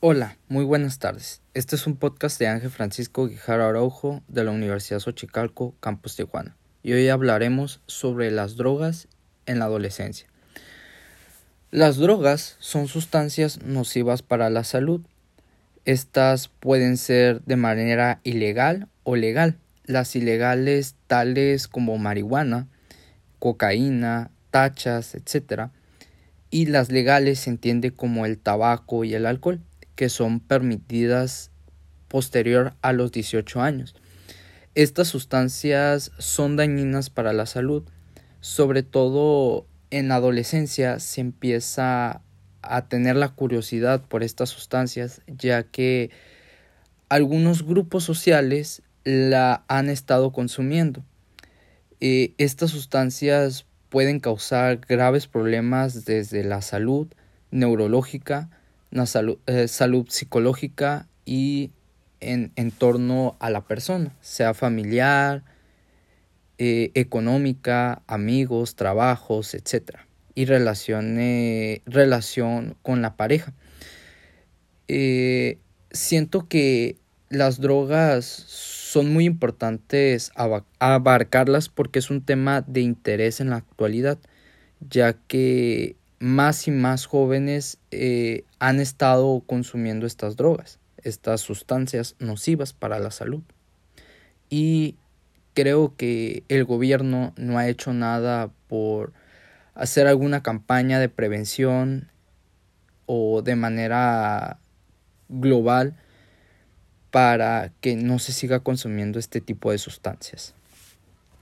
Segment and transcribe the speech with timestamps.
[0.00, 1.42] Hola, muy buenas tardes.
[1.54, 6.54] Este es un podcast de Ángel Francisco Guijarro Araujo de la Universidad Xochicalco, Campus Tijuana.
[6.84, 9.08] Y hoy hablaremos sobre las drogas
[9.46, 10.28] en la adolescencia.
[11.72, 15.00] Las drogas son sustancias nocivas para la salud.
[15.84, 19.58] Estas pueden ser de manera ilegal o legal.
[19.84, 22.68] Las ilegales tales como marihuana,
[23.40, 25.70] cocaína, tachas, etc.
[26.50, 29.60] Y las legales se entiende como el tabaco y el alcohol
[29.98, 31.50] que son permitidas
[32.06, 33.96] posterior a los 18 años.
[34.76, 37.82] Estas sustancias son dañinas para la salud,
[38.40, 42.22] sobre todo en la adolescencia se empieza
[42.62, 46.10] a tener la curiosidad por estas sustancias, ya que
[47.08, 51.02] algunos grupos sociales la han estado consumiendo.
[51.98, 57.08] Eh, estas sustancias pueden causar graves problemas desde la salud
[57.50, 58.48] neurológica,
[58.90, 61.70] eh, salud, psicológica y
[62.20, 65.42] en, torno a la persona, sea familiar,
[66.58, 69.98] eh, económica, amigos, trabajos, etc.
[70.34, 71.16] Y relación
[72.82, 73.52] con la pareja.
[74.88, 75.58] Eh,
[75.90, 76.96] siento que
[77.28, 84.18] las drogas son muy importantes abarcarlas porque es un tema de interés en la actualidad,
[84.80, 92.72] ya que más y más jóvenes eh, han estado consumiendo estas drogas, estas sustancias nocivas
[92.72, 93.42] para la salud.
[94.50, 94.96] Y
[95.54, 99.12] creo que el gobierno no ha hecho nada por
[99.74, 102.10] hacer alguna campaña de prevención
[103.06, 104.58] o de manera
[105.28, 105.96] global
[107.10, 110.54] para que no se siga consumiendo este tipo de sustancias.